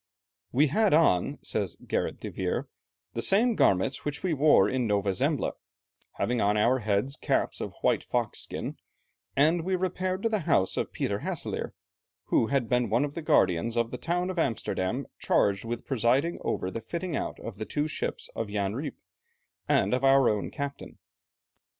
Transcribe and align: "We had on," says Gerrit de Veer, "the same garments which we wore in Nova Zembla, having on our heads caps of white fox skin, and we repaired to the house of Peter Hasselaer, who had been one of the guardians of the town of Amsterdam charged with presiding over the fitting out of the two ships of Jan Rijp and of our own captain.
"We 0.51 0.65
had 0.65 0.95
on," 0.95 1.37
says 1.43 1.75
Gerrit 1.85 2.19
de 2.19 2.31
Veer, 2.31 2.67
"the 3.13 3.21
same 3.21 3.53
garments 3.53 4.03
which 4.03 4.23
we 4.23 4.33
wore 4.33 4.67
in 4.67 4.87
Nova 4.87 5.13
Zembla, 5.13 5.51
having 6.13 6.41
on 6.41 6.57
our 6.57 6.79
heads 6.79 7.15
caps 7.15 7.61
of 7.61 7.75
white 7.81 8.03
fox 8.03 8.39
skin, 8.39 8.77
and 9.35 9.63
we 9.63 9.75
repaired 9.75 10.23
to 10.23 10.29
the 10.29 10.39
house 10.49 10.75
of 10.75 10.91
Peter 10.91 11.19
Hasselaer, 11.19 11.73
who 12.29 12.47
had 12.47 12.67
been 12.67 12.89
one 12.89 13.05
of 13.05 13.13
the 13.13 13.21
guardians 13.21 13.77
of 13.77 13.91
the 13.91 13.99
town 13.99 14.31
of 14.31 14.39
Amsterdam 14.39 15.05
charged 15.19 15.65
with 15.65 15.85
presiding 15.85 16.39
over 16.43 16.71
the 16.71 16.81
fitting 16.81 17.15
out 17.15 17.39
of 17.39 17.59
the 17.59 17.65
two 17.65 17.87
ships 17.87 18.27
of 18.35 18.49
Jan 18.49 18.73
Rijp 18.73 18.95
and 19.69 19.93
of 19.93 20.03
our 20.03 20.27
own 20.29 20.49
captain. 20.49 20.97